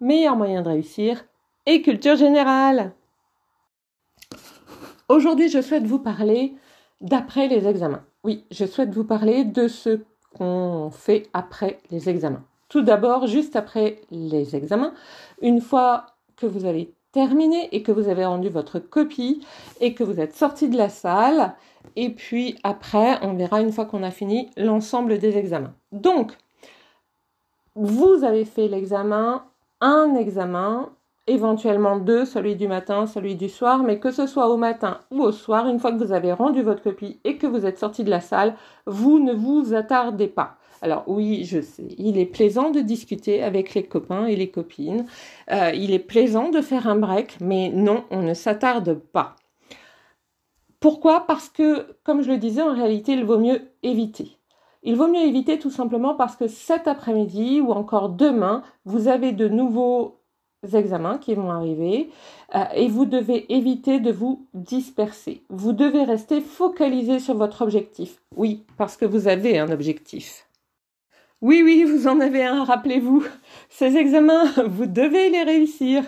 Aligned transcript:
meilleur 0.00 0.36
moyen 0.36 0.62
de 0.62 0.68
réussir 0.68 1.24
et 1.66 1.82
culture 1.82 2.16
générale. 2.16 2.92
Aujourd'hui, 5.08 5.48
je 5.48 5.60
souhaite 5.60 5.86
vous 5.86 5.98
parler 5.98 6.54
d'après 7.00 7.48
les 7.48 7.66
examens. 7.66 8.04
Oui, 8.22 8.44
je 8.50 8.64
souhaite 8.64 8.94
vous 8.94 9.04
parler 9.04 9.44
de 9.44 9.68
ce 9.68 10.00
qu'on 10.36 10.90
fait 10.90 11.28
après 11.32 11.78
les 11.90 12.08
examens. 12.08 12.44
Tout 12.68 12.82
d'abord, 12.82 13.26
juste 13.26 13.56
après 13.56 14.00
les 14.10 14.56
examens, 14.56 14.94
une 15.42 15.60
fois 15.60 16.06
que 16.36 16.46
vous 16.46 16.64
avez 16.64 16.92
terminé 17.12 17.68
et 17.72 17.82
que 17.82 17.92
vous 17.92 18.08
avez 18.08 18.24
rendu 18.24 18.48
votre 18.48 18.78
copie 18.80 19.46
et 19.80 19.94
que 19.94 20.02
vous 20.02 20.18
êtes 20.18 20.34
sorti 20.34 20.68
de 20.68 20.76
la 20.76 20.88
salle, 20.88 21.54
et 21.96 22.10
puis 22.10 22.58
après, 22.64 23.18
on 23.22 23.34
verra 23.34 23.60
une 23.60 23.72
fois 23.72 23.84
qu'on 23.84 24.02
a 24.02 24.10
fini 24.10 24.50
l'ensemble 24.56 25.18
des 25.18 25.36
examens. 25.36 25.74
Donc, 25.92 26.36
vous 27.76 28.24
avez 28.24 28.44
fait 28.44 28.68
l'examen, 28.68 29.44
un 29.84 30.14
examen, 30.14 30.88
éventuellement 31.26 31.98
deux, 31.98 32.24
celui 32.24 32.56
du 32.56 32.66
matin, 32.68 33.06
celui 33.06 33.36
du 33.36 33.50
soir, 33.50 33.82
mais 33.82 33.98
que 33.98 34.10
ce 34.10 34.26
soit 34.26 34.48
au 34.48 34.56
matin 34.56 35.00
ou 35.10 35.20
au 35.22 35.30
soir, 35.30 35.68
une 35.68 35.78
fois 35.78 35.92
que 35.92 36.02
vous 36.02 36.12
avez 36.12 36.32
rendu 36.32 36.62
votre 36.62 36.82
copie 36.82 37.20
et 37.24 37.36
que 37.36 37.46
vous 37.46 37.66
êtes 37.66 37.78
sorti 37.78 38.02
de 38.02 38.10
la 38.10 38.20
salle, 38.20 38.54
vous 38.86 39.18
ne 39.18 39.34
vous 39.34 39.74
attardez 39.74 40.26
pas. 40.26 40.56
Alors 40.80 41.04
oui, 41.06 41.44
je 41.44 41.60
sais, 41.60 41.88
il 41.98 42.18
est 42.18 42.26
plaisant 42.26 42.70
de 42.70 42.80
discuter 42.80 43.42
avec 43.42 43.74
les 43.74 43.84
copains 43.84 44.26
et 44.26 44.36
les 44.36 44.50
copines, 44.50 45.06
euh, 45.52 45.70
il 45.74 45.92
est 45.92 45.98
plaisant 45.98 46.48
de 46.50 46.62
faire 46.62 46.88
un 46.88 46.96
break, 46.96 47.38
mais 47.40 47.70
non, 47.70 48.04
on 48.10 48.22
ne 48.22 48.34
s'attarde 48.34 48.94
pas. 48.94 49.36
Pourquoi? 50.80 51.26
Parce 51.26 51.48
que, 51.48 51.94
comme 52.04 52.22
je 52.22 52.30
le 52.30 52.38
disais, 52.38 52.62
en 52.62 52.74
réalité, 52.74 53.12
il 53.12 53.24
vaut 53.24 53.38
mieux 53.38 53.62
éviter. 53.82 54.38
Il 54.84 54.96
vaut 54.96 55.08
mieux 55.08 55.22
éviter 55.22 55.58
tout 55.58 55.70
simplement 55.70 56.14
parce 56.14 56.36
que 56.36 56.46
cet 56.46 56.86
après-midi 56.86 57.60
ou 57.62 57.72
encore 57.72 58.10
demain, 58.10 58.62
vous 58.84 59.08
avez 59.08 59.32
de 59.32 59.48
nouveaux 59.48 60.20
examens 60.74 61.16
qui 61.16 61.34
vont 61.34 61.50
arriver 61.50 62.10
euh, 62.54 62.64
et 62.74 62.88
vous 62.88 63.06
devez 63.06 63.52
éviter 63.52 63.98
de 63.98 64.12
vous 64.12 64.46
disperser. 64.52 65.42
Vous 65.48 65.72
devez 65.72 66.04
rester 66.04 66.42
focalisé 66.42 67.18
sur 67.18 67.34
votre 67.34 67.62
objectif. 67.62 68.20
Oui, 68.36 68.64
parce 68.76 68.98
que 68.98 69.06
vous 69.06 69.26
avez 69.26 69.58
un 69.58 69.70
objectif. 69.70 70.46
Oui, 71.40 71.62
oui, 71.64 71.84
vous 71.84 72.06
en 72.06 72.20
avez 72.20 72.44
un, 72.44 72.64
rappelez-vous. 72.64 73.24
Ces 73.70 73.96
examens, 73.96 74.44
vous 74.66 74.86
devez 74.86 75.30
les 75.30 75.42
réussir. 75.42 76.04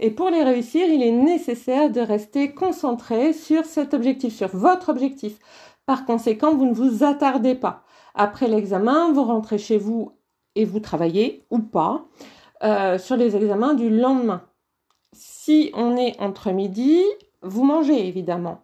Et 0.00 0.10
pour 0.10 0.30
les 0.30 0.42
réussir, 0.42 0.86
il 0.88 1.02
est 1.02 1.12
nécessaire 1.12 1.90
de 1.90 2.00
rester 2.00 2.52
concentré 2.52 3.32
sur 3.32 3.64
cet 3.64 3.94
objectif, 3.94 4.34
sur 4.34 4.48
votre 4.48 4.88
objectif. 4.88 5.38
Par 5.86 6.04
conséquent, 6.04 6.54
vous 6.54 6.66
ne 6.66 6.74
vous 6.74 7.04
attardez 7.04 7.54
pas. 7.54 7.85
Après 8.16 8.48
l'examen, 8.48 9.12
vous 9.12 9.24
rentrez 9.24 9.58
chez 9.58 9.76
vous 9.76 10.12
et 10.54 10.64
vous 10.64 10.80
travaillez 10.80 11.44
ou 11.50 11.58
pas 11.58 12.06
euh, 12.64 12.98
sur 12.98 13.16
les 13.16 13.36
examens 13.36 13.74
du 13.74 13.90
lendemain. 13.90 14.42
Si 15.12 15.70
on 15.74 15.96
est 15.96 16.18
entre 16.18 16.50
midi, 16.50 17.02
vous 17.42 17.64
mangez 17.64 18.08
évidemment. 18.08 18.62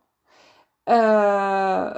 Euh, 0.89 1.93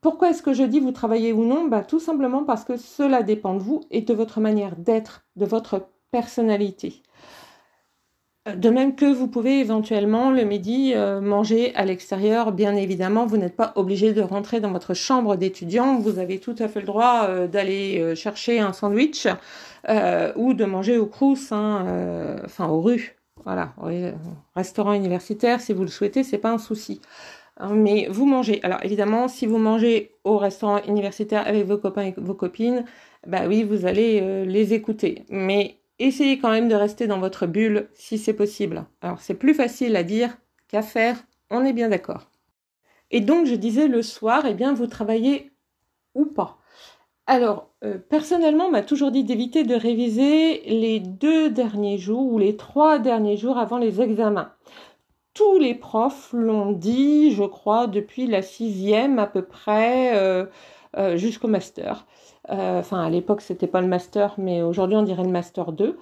pourquoi 0.00 0.30
est-ce 0.30 0.42
que 0.42 0.54
je 0.54 0.62
dis 0.62 0.80
vous 0.80 0.92
travaillez 0.92 1.34
ou 1.34 1.44
non? 1.44 1.66
Bah, 1.68 1.84
Tout 1.84 2.00
simplement 2.00 2.44
parce 2.44 2.64
que 2.64 2.78
cela 2.78 3.22
dépend 3.22 3.54
de 3.54 3.60
vous 3.60 3.82
et 3.90 4.00
de 4.00 4.14
votre 4.14 4.40
manière 4.40 4.76
d'être, 4.76 5.26
de 5.36 5.44
votre 5.44 5.88
personnalité. 6.10 7.02
De 8.56 8.70
même 8.70 8.94
que 8.94 9.04
vous 9.04 9.28
pouvez 9.28 9.60
éventuellement 9.60 10.30
le 10.30 10.44
midi 10.44 10.92
euh, 10.94 11.20
manger 11.20 11.74
à 11.74 11.84
l'extérieur, 11.84 12.52
bien 12.52 12.76
évidemment, 12.76 13.26
vous 13.26 13.36
n'êtes 13.36 13.56
pas 13.56 13.72
obligé 13.76 14.12
de 14.12 14.22
rentrer 14.22 14.60
dans 14.60 14.72
votre 14.72 14.94
chambre 14.94 15.36
d'étudiant, 15.36 15.98
vous 15.98 16.18
avez 16.18 16.38
tout 16.38 16.54
à 16.58 16.68
fait 16.68 16.80
le 16.80 16.86
droit 16.86 17.26
euh, 17.28 17.46
d'aller 17.46 17.98
euh, 17.98 18.14
chercher 18.14 18.60
un 18.60 18.72
sandwich 18.72 19.26
ou 20.36 20.54
de 20.54 20.64
manger 20.64 20.98
au 20.98 21.06
crous, 21.06 21.52
hein, 21.52 21.86
enfin 22.44 22.68
aux 22.68 22.82
rues. 22.82 23.16
Voilà, 23.44 23.72
restaurant 24.54 24.92
universitaire, 24.92 25.62
si 25.62 25.72
vous 25.72 25.82
le 25.82 25.88
souhaitez, 25.88 26.22
c'est 26.22 26.38
pas 26.38 26.52
un 26.52 26.58
souci. 26.58 27.00
Hein, 27.56 27.74
mais 27.74 28.06
vous 28.10 28.26
mangez. 28.26 28.60
Alors 28.62 28.80
évidemment, 28.82 29.26
si 29.28 29.46
vous 29.46 29.56
mangez 29.56 30.12
au 30.24 30.36
restaurant 30.36 30.82
universitaire 30.86 31.46
avec 31.46 31.66
vos 31.66 31.78
copains 31.78 32.02
et 32.02 32.14
vos 32.18 32.34
copines, 32.34 32.84
bah 33.26 33.44
oui, 33.48 33.62
vous 33.62 33.86
allez 33.86 34.44
les 34.44 34.74
écouter. 34.74 35.24
Mais 35.30 35.79
essayez 36.00 36.38
quand 36.38 36.50
même 36.50 36.68
de 36.68 36.74
rester 36.74 37.06
dans 37.06 37.20
votre 37.20 37.46
bulle 37.46 37.88
si 37.94 38.18
c'est 38.18 38.34
possible. 38.34 38.86
Alors 39.02 39.20
c'est 39.20 39.34
plus 39.34 39.54
facile 39.54 39.94
à 39.96 40.02
dire 40.02 40.36
qu'à 40.68 40.82
faire, 40.82 41.22
on 41.50 41.64
est 41.64 41.72
bien 41.72 41.90
d'accord. 41.90 42.30
Et 43.10 43.20
donc 43.20 43.46
je 43.46 43.54
disais 43.54 43.88
le 43.88 44.02
soir, 44.02 44.44
eh 44.46 44.54
bien 44.54 44.72
vous 44.72 44.86
travaillez 44.86 45.52
ou 46.14 46.24
pas. 46.24 46.58
Alors 47.26 47.70
euh, 47.84 47.98
personnellement, 47.98 48.66
on 48.66 48.70
m'a 48.70 48.82
toujours 48.82 49.10
dit 49.10 49.24
d'éviter 49.24 49.64
de 49.64 49.74
réviser 49.74 50.62
les 50.62 51.00
deux 51.00 51.50
derniers 51.50 51.98
jours 51.98 52.32
ou 52.32 52.38
les 52.38 52.56
trois 52.56 52.98
derniers 52.98 53.36
jours 53.36 53.58
avant 53.58 53.78
les 53.78 54.00
examens. 54.00 54.52
Tous 55.34 55.58
les 55.58 55.74
profs 55.74 56.32
l'ont 56.32 56.72
dit, 56.72 57.32
je 57.32 57.44
crois, 57.44 57.86
depuis 57.86 58.26
la 58.26 58.42
sixième 58.42 59.18
à 59.18 59.26
peu 59.26 59.42
près 59.42 60.16
euh, 60.16 60.46
euh, 60.96 61.16
jusqu'au 61.16 61.46
master. 61.46 62.04
Euh, 62.48 62.80
enfin, 62.80 63.00
à 63.00 63.10
l'époque, 63.10 63.42
c'était 63.42 63.66
pas 63.66 63.80
le 63.80 63.86
master, 63.86 64.34
mais 64.38 64.62
aujourd'hui, 64.62 64.96
on 64.96 65.02
dirait 65.02 65.24
le 65.24 65.30
master 65.30 65.72
2. 65.72 65.98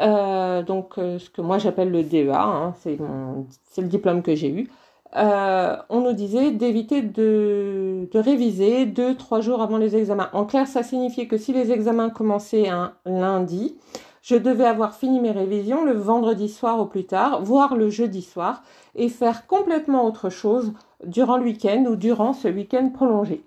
Euh, 0.00 0.62
donc, 0.62 0.98
euh, 0.98 1.18
ce 1.18 1.28
que 1.30 1.42
moi 1.42 1.58
j'appelle 1.58 1.90
le 1.90 2.02
DEA, 2.02 2.30
hein, 2.32 2.74
c'est 2.76 2.96
le 2.96 3.88
diplôme 3.88 4.22
que 4.22 4.34
j'ai 4.34 4.48
eu. 4.50 4.70
on 5.14 6.00
nous 6.00 6.14
disait 6.14 6.50
d'éviter 6.52 7.02
de, 7.02 8.08
de, 8.10 8.18
réviser 8.18 8.86
deux, 8.86 9.14
trois 9.16 9.40
jours 9.40 9.60
avant 9.60 9.76
les 9.76 9.96
examens. 9.96 10.30
En 10.32 10.46
clair, 10.46 10.66
ça 10.66 10.82
signifiait 10.82 11.26
que 11.26 11.36
si 11.36 11.52
les 11.52 11.72
examens 11.72 12.10
commençaient 12.10 12.68
un 12.68 12.94
lundi, 13.04 13.76
je 14.22 14.36
devais 14.36 14.64
avoir 14.64 14.94
fini 14.94 15.20
mes 15.20 15.32
révisions 15.32 15.84
le 15.84 15.92
vendredi 15.92 16.48
soir 16.48 16.78
au 16.80 16.86
plus 16.86 17.04
tard, 17.04 17.42
voire 17.42 17.76
le 17.76 17.90
jeudi 17.90 18.22
soir, 18.22 18.62
et 18.94 19.08
faire 19.08 19.46
complètement 19.46 20.06
autre 20.06 20.30
chose 20.30 20.72
durant 21.04 21.36
le 21.36 21.44
week-end 21.44 21.84
ou 21.88 21.96
durant 21.96 22.32
ce 22.32 22.48
week-end 22.48 22.88
prolongé. 22.90 23.44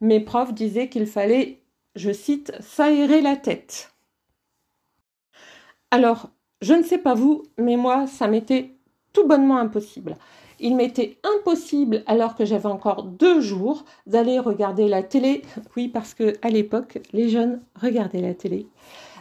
Mes 0.00 0.20
profs 0.20 0.54
disaient 0.54 0.88
qu'il 0.88 1.06
fallait 1.06 1.63
je 1.94 2.12
cite, 2.12 2.52
s'aérer 2.60 3.20
la 3.20 3.36
tête. 3.36 3.92
Alors, 5.90 6.30
je 6.60 6.74
ne 6.74 6.82
sais 6.82 6.98
pas 6.98 7.14
vous, 7.14 7.42
mais 7.58 7.76
moi, 7.76 8.06
ça 8.06 8.26
m'était 8.26 8.74
tout 9.12 9.26
bonnement 9.26 9.58
impossible. 9.58 10.16
Il 10.60 10.76
m'était 10.76 11.18
impossible, 11.24 12.02
alors 12.06 12.36
que 12.36 12.44
j'avais 12.44 12.66
encore 12.66 13.02
deux 13.02 13.40
jours, 13.40 13.84
d'aller 14.06 14.38
regarder 14.38 14.88
la 14.88 15.02
télé. 15.02 15.42
Oui, 15.76 15.88
parce 15.88 16.14
que 16.14 16.34
à 16.42 16.48
l'époque, 16.48 16.98
les 17.12 17.28
jeunes 17.28 17.60
regardaient 17.80 18.20
la 18.20 18.34
télé. 18.34 18.66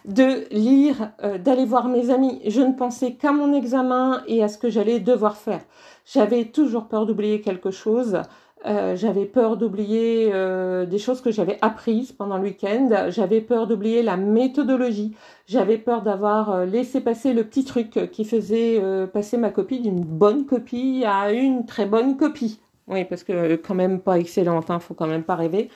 De 0.05 0.47
lire, 0.51 1.11
euh, 1.23 1.37
d'aller 1.37 1.65
voir 1.65 1.87
mes 1.87 2.09
amis. 2.09 2.41
Je 2.45 2.61
ne 2.61 2.73
pensais 2.73 3.13
qu'à 3.13 3.31
mon 3.31 3.53
examen 3.53 4.23
et 4.27 4.43
à 4.43 4.47
ce 4.47 4.57
que 4.57 4.69
j'allais 4.69 4.99
devoir 4.99 5.37
faire. 5.37 5.61
J'avais 6.05 6.45
toujours 6.45 6.87
peur 6.87 7.05
d'oublier 7.05 7.41
quelque 7.41 7.71
chose. 7.71 8.21
Euh, 8.65 8.95
j'avais 8.95 9.25
peur 9.25 9.57
d'oublier 9.57 10.29
euh, 10.33 10.85
des 10.85 10.97
choses 10.97 11.21
que 11.21 11.31
j'avais 11.31 11.57
apprises 11.61 12.13
pendant 12.13 12.37
le 12.37 12.43
week-end. 12.43 13.07
J'avais 13.09 13.41
peur 13.41 13.67
d'oublier 13.67 14.03
la 14.03 14.15
méthodologie. 14.15 15.15
J'avais 15.47 15.77
peur 15.77 16.01
d'avoir 16.01 16.51
euh, 16.51 16.65
laissé 16.65 17.01
passer 17.01 17.33
le 17.33 17.43
petit 17.43 17.65
truc 17.65 18.09
qui 18.11 18.23
faisait 18.23 18.81
passer 19.13 19.37
ma 19.37 19.49
copie 19.49 19.79
d'une 19.79 20.01
bonne 20.01 20.45
copie 20.45 21.03
à 21.05 21.31
une 21.33 21.65
très 21.65 21.85
bonne 21.85 22.15
copie. 22.15 22.59
Oui, 22.87 23.05
parce 23.05 23.23
que 23.23 23.55
quand 23.55 23.75
même 23.75 23.99
pas 23.99 24.19
excellente, 24.19 24.69
hein, 24.69 24.79
faut 24.79 24.93
quand 24.93 25.07
même 25.07 25.23
pas 25.23 25.35
rêver. 25.35 25.69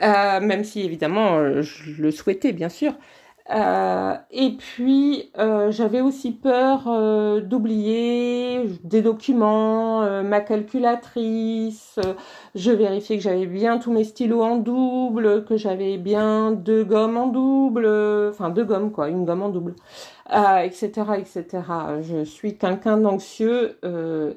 même 0.00 0.64
si 0.64 0.82
évidemment 0.82 1.62
je 1.62 2.02
le 2.02 2.10
souhaitais 2.10 2.52
bien 2.52 2.68
sûr. 2.68 2.94
Euh, 3.50 4.16
et 4.32 4.56
puis, 4.56 5.30
euh, 5.38 5.70
j'avais 5.70 6.00
aussi 6.00 6.32
peur 6.32 6.84
euh, 6.88 7.40
d'oublier 7.40 8.64
des 8.82 9.02
documents, 9.02 10.00
ma 10.22 10.40
calculatrice. 10.40 11.98
je 12.54 12.70
vérifiais 12.72 13.16
que 13.16 13.22
j'avais 13.22 13.46
bien 13.46 13.78
tous 13.78 13.92
mes 13.92 14.04
stylos 14.04 14.42
en 14.42 14.56
double, 14.56 15.44
que 15.44 15.56
j'avais 15.56 15.96
bien 15.98 16.50
deux 16.52 16.84
gommes 16.84 17.16
en 17.16 17.26
double, 17.28 17.86
enfin 18.30 18.50
deux 18.50 18.64
gommes 18.64 18.90
quoi, 18.90 19.08
une 19.08 19.24
gomme 19.24 19.42
en 19.42 19.48
double, 19.50 19.74
etc., 20.30 20.90
etc. 21.18 21.46
Je 22.02 22.24
suis 22.24 22.58
quelqu'un 22.58 22.96
d'anxieux 22.98 23.78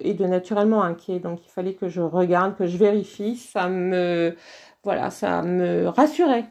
et 0.02 0.14
de 0.14 0.26
naturellement 0.26 0.84
inquiet, 0.84 1.20
donc 1.20 1.40
il 1.46 1.50
fallait 1.50 1.74
que 1.74 1.88
je 1.90 2.02
regarde, 2.02 2.56
que 2.56 2.68
je 2.68 2.78
vérifie. 2.78 3.36
Ça 3.38 3.70
me, 3.70 4.36
voilà, 4.84 5.10
ça 5.10 5.42
me 5.42 5.88
rassurait 5.88 6.46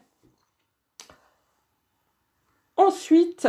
Ensuite, 2.78 3.48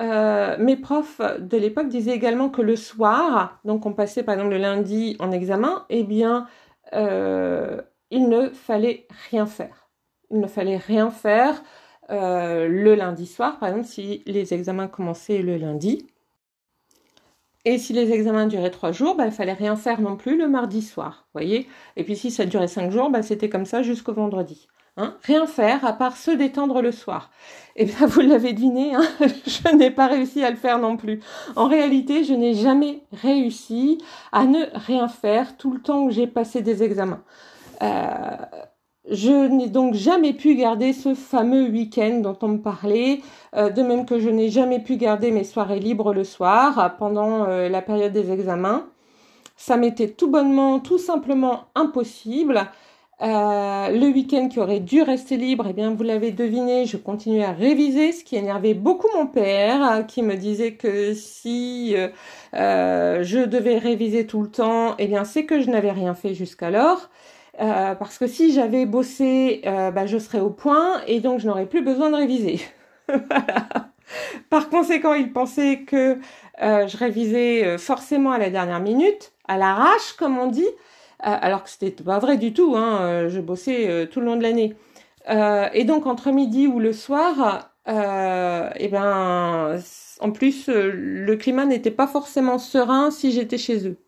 euh, 0.00 0.56
mes 0.58 0.76
profs 0.76 1.20
de 1.38 1.56
l'époque 1.56 1.88
disaient 1.88 2.14
également 2.14 2.50
que 2.50 2.60
le 2.60 2.74
soir, 2.76 3.60
donc 3.64 3.86
on 3.86 3.92
passait 3.92 4.24
par 4.24 4.34
exemple 4.34 4.50
le 4.50 4.58
lundi 4.58 5.16
en 5.20 5.30
examen, 5.30 5.86
eh 5.88 6.02
bien, 6.02 6.48
euh, 6.92 7.80
il 8.10 8.28
ne 8.28 8.50
fallait 8.50 9.06
rien 9.30 9.46
faire. 9.46 9.88
Il 10.30 10.40
ne 10.40 10.48
fallait 10.48 10.76
rien 10.76 11.10
faire 11.10 11.62
euh, 12.10 12.66
le 12.68 12.96
lundi 12.96 13.26
soir, 13.26 13.58
par 13.60 13.68
exemple, 13.68 13.86
si 13.86 14.22
les 14.26 14.52
examens 14.52 14.88
commençaient 14.88 15.42
le 15.42 15.56
lundi. 15.56 16.04
Et 17.64 17.78
si 17.78 17.92
les 17.92 18.12
examens 18.12 18.46
duraient 18.46 18.70
trois 18.70 18.92
jours, 18.92 19.16
bah, 19.16 19.26
il 19.26 19.32
fallait 19.32 19.52
rien 19.52 19.76
faire 19.76 20.00
non 20.00 20.16
plus 20.16 20.36
le 20.36 20.48
mardi 20.48 20.82
soir, 20.82 21.26
voyez. 21.34 21.68
Et 21.96 22.02
puis 22.02 22.16
si 22.16 22.32
ça 22.32 22.46
durait 22.46 22.68
cinq 22.68 22.90
jours, 22.90 23.10
bah, 23.10 23.22
c'était 23.22 23.48
comme 23.48 23.66
ça 23.66 23.82
jusqu'au 23.82 24.12
vendredi. 24.12 24.68
Hein. 24.98 25.14
rien 25.24 25.46
faire 25.46 25.84
à 25.84 25.92
part 25.92 26.16
se 26.16 26.30
détendre 26.30 26.80
le 26.80 26.90
soir. 26.90 27.30
Et 27.76 27.82
eh 27.82 27.84
bien, 27.84 28.06
vous 28.06 28.20
l'avez 28.20 28.54
deviné, 28.54 28.94
hein, 28.94 29.02
je 29.20 29.76
n'ai 29.76 29.90
pas 29.90 30.06
réussi 30.06 30.42
à 30.42 30.50
le 30.50 30.56
faire 30.56 30.78
non 30.78 30.96
plus. 30.96 31.20
En 31.54 31.68
réalité, 31.68 32.24
je 32.24 32.32
n'ai 32.32 32.54
jamais 32.54 33.02
réussi 33.12 33.98
à 34.32 34.46
ne 34.46 34.60
rien 34.74 35.08
faire 35.08 35.58
tout 35.58 35.70
le 35.70 35.80
temps 35.80 36.04
où 36.04 36.10
j'ai 36.10 36.26
passé 36.26 36.62
des 36.62 36.82
examens. 36.82 37.22
Euh, 37.82 38.36
je 39.10 39.48
n'ai 39.48 39.68
donc 39.68 39.94
jamais 39.94 40.32
pu 40.32 40.54
garder 40.54 40.92
ce 40.92 41.14
fameux 41.14 41.68
week-end 41.68 42.20
dont 42.22 42.38
on 42.42 42.48
me 42.48 42.58
parlait, 42.58 43.20
euh, 43.54 43.70
de 43.70 43.82
même 43.82 44.06
que 44.06 44.18
je 44.18 44.30
n'ai 44.30 44.48
jamais 44.48 44.80
pu 44.80 44.96
garder 44.96 45.30
mes 45.30 45.44
soirées 45.44 45.78
libres 45.78 46.12
le 46.12 46.24
soir 46.24 46.96
pendant 46.98 47.44
euh, 47.44 47.68
la 47.68 47.82
période 47.82 48.12
des 48.12 48.32
examens. 48.32 48.86
Ça 49.56 49.76
m'était 49.76 50.08
tout 50.08 50.30
bonnement, 50.30 50.80
tout 50.80 50.98
simplement 50.98 51.66
impossible. 51.74 52.68
Euh, 53.22 53.88
le 53.88 54.08
week-end 54.08 54.48
qui 54.48 54.60
aurait 54.60 54.80
dû 54.80 55.00
rester 55.00 55.38
libre, 55.38 55.66
eh 55.70 55.72
bien 55.72 55.94
vous 55.94 56.02
l'avez 56.02 56.32
deviné, 56.32 56.84
je 56.84 56.98
continuais 56.98 57.44
à 57.44 57.52
réviser, 57.52 58.12
ce 58.12 58.22
qui 58.22 58.36
énervait 58.36 58.74
beaucoup 58.74 59.08
mon 59.14 59.26
père, 59.26 59.82
hein, 59.82 60.02
qui 60.02 60.22
me 60.22 60.34
disait 60.34 60.74
que 60.74 61.14
si 61.14 61.94
euh, 61.96 62.08
euh, 62.52 63.22
je 63.22 63.38
devais 63.38 63.78
réviser 63.78 64.26
tout 64.26 64.42
le 64.42 64.50
temps, 64.50 64.94
eh 64.98 65.06
bien 65.06 65.24
c'est 65.24 65.46
que 65.46 65.62
je 65.62 65.70
n'avais 65.70 65.92
rien 65.92 66.14
fait 66.14 66.34
jusqu'alors. 66.34 67.08
parce 67.58 68.18
que 68.18 68.26
si 68.26 68.52
j'avais 68.52 68.84
bossé, 68.84 69.62
bah, 69.64 70.06
je 70.06 70.18
serais 70.18 70.40
au 70.40 70.50
point 70.50 71.00
et 71.06 71.20
donc 71.20 71.40
je 71.40 71.46
n'aurais 71.46 71.66
plus 71.66 71.82
besoin 71.82 72.10
de 72.10 72.16
réviser. 72.16 72.60
Par 74.50 74.68
conséquent, 74.68 75.14
il 75.14 75.32
pensait 75.32 75.80
que 75.86 76.18
je 76.60 76.96
révisais 76.98 77.78
forcément 77.78 78.32
à 78.32 78.38
la 78.38 78.50
dernière 78.50 78.80
minute, 78.80 79.32
à 79.48 79.56
l'arrache, 79.56 80.12
comme 80.18 80.38
on 80.38 80.48
dit, 80.48 80.66
euh, 80.66 80.95
alors 81.20 81.62
que 81.64 81.70
c'était 81.70 81.90
pas 82.02 82.18
vrai 82.18 82.36
du 82.36 82.52
tout. 82.52 82.74
Hein, 82.76 83.00
euh, 83.02 83.28
je 83.28 83.40
bossais 83.40 83.88
euh, 83.88 84.06
tout 84.06 84.20
le 84.20 84.26
long 84.26 84.36
de 84.36 84.42
l'année. 84.42 84.74
et 85.28 85.84
donc 85.84 86.06
entre 86.06 86.30
midi 86.30 86.66
ou 86.66 86.78
le 86.80 86.92
soir, 86.92 87.70
et 87.88 87.92
eh 88.80 88.88
ben, 88.88 89.78
en 90.20 90.32
plus, 90.32 90.68
le 90.68 91.36
climat 91.36 91.66
n'était 91.66 91.90
pas 91.90 92.06
forcément 92.06 92.58
serein 92.58 93.10
si 93.10 93.32
j'étais 93.32 93.58
chez 93.58 93.86
eux. 93.88 93.98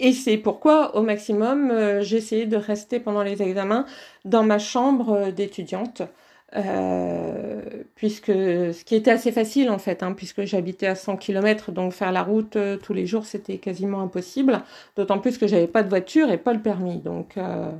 Et 0.00 0.12
c'est 0.12 0.36
pourquoi, 0.38 0.96
au 0.96 1.02
maximum, 1.02 2.00
j'essayais 2.00 2.46
de 2.46 2.56
rester 2.56 3.00
pendant 3.00 3.22
les 3.22 3.42
examens 3.42 3.84
dans 4.24 4.44
ma 4.44 4.58
chambre 4.58 5.30
d'étudiante 5.30 6.02
euh, 6.56 7.60
puisque 7.94 8.32
ce 8.32 8.84
qui 8.84 8.94
était 8.94 9.10
assez 9.10 9.32
facile 9.32 9.68
en 9.68 9.78
fait, 9.78 10.02
hein, 10.02 10.12
puisque 10.12 10.44
j'habitais 10.44 10.86
à 10.86 10.94
100 10.94 11.18
km, 11.18 11.72
donc 11.72 11.92
faire 11.92 12.10
la 12.10 12.22
route 12.22 12.56
euh, 12.56 12.78
tous 12.78 12.94
les 12.94 13.04
jours 13.04 13.26
c'était 13.26 13.58
quasiment 13.58 14.00
impossible, 14.00 14.62
d'autant 14.96 15.18
plus 15.18 15.36
que 15.36 15.46
j'avais 15.46 15.66
pas 15.66 15.82
de 15.82 15.90
voiture 15.90 16.30
et 16.30 16.38
pas 16.38 16.54
le 16.54 16.62
permis. 16.62 16.98
Donc, 17.00 17.36
euh... 17.36 17.70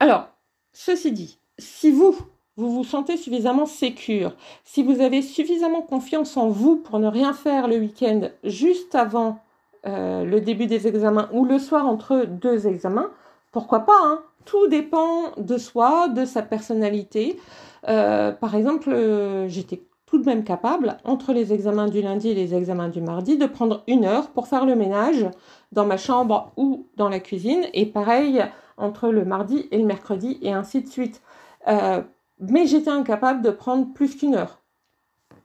alors, 0.00 0.28
ceci 0.74 1.12
dit, 1.12 1.38
si 1.58 1.90
vous 1.90 2.14
vous 2.56 2.70
vous 2.70 2.84
sentez 2.84 3.16
suffisamment 3.16 3.66
sécure, 3.66 4.36
si 4.64 4.82
vous 4.82 5.00
avez 5.00 5.22
suffisamment 5.22 5.82
confiance 5.82 6.36
en 6.36 6.50
vous 6.50 6.76
pour 6.76 6.98
ne 6.98 7.08
rien 7.08 7.32
faire 7.32 7.68
le 7.68 7.78
week-end 7.78 8.28
juste 8.44 8.94
avant 8.94 9.40
le 9.86 10.38
début 10.38 10.64
des 10.66 10.86
examens 10.86 11.28
ou 11.32 11.44
le 11.44 11.58
soir 11.58 11.86
entre 11.86 12.24
deux 12.26 12.66
examens, 12.66 13.10
pourquoi 13.54 13.80
pas 13.80 13.98
hein? 14.02 14.22
Tout 14.44 14.66
dépend 14.66 15.30
de 15.38 15.56
soi, 15.56 16.08
de 16.08 16.26
sa 16.26 16.42
personnalité. 16.42 17.40
Euh, 17.88 18.32
par 18.32 18.56
exemple, 18.56 18.90
euh, 18.90 19.48
j'étais 19.48 19.84
tout 20.06 20.18
de 20.18 20.26
même 20.26 20.44
capable, 20.44 20.98
entre 21.04 21.32
les 21.32 21.52
examens 21.52 21.86
du 21.86 22.02
lundi 22.02 22.28
et 22.28 22.34
les 22.34 22.54
examens 22.54 22.88
du 22.88 23.00
mardi, 23.00 23.38
de 23.38 23.46
prendre 23.46 23.84
une 23.86 24.04
heure 24.04 24.28
pour 24.30 24.48
faire 24.48 24.66
le 24.66 24.74
ménage 24.74 25.24
dans 25.72 25.86
ma 25.86 25.96
chambre 25.96 26.52
ou 26.56 26.88
dans 26.96 27.08
la 27.08 27.20
cuisine, 27.20 27.64
et 27.72 27.86
pareil 27.86 28.44
entre 28.76 29.08
le 29.08 29.24
mardi 29.24 29.66
et 29.70 29.78
le 29.78 29.86
mercredi, 29.86 30.38
et 30.42 30.52
ainsi 30.52 30.82
de 30.82 30.88
suite. 30.88 31.22
Euh, 31.68 32.02
mais 32.40 32.66
j'étais 32.66 32.90
incapable 32.90 33.40
de 33.40 33.50
prendre 33.50 33.94
plus 33.94 34.16
qu'une 34.16 34.34
heure. 34.34 34.60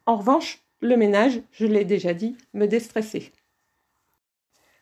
En 0.08 0.18
revanche, 0.18 0.64
le 0.82 0.98
ménage, 0.98 1.42
je 1.52 1.68
l'ai 1.68 1.86
déjà 1.86 2.14
dit, 2.14 2.36
me 2.54 2.66
déstressait. 2.66 3.32